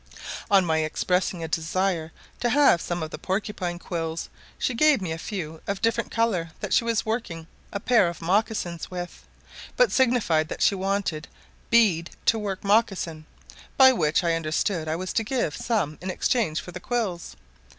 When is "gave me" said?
4.73-5.11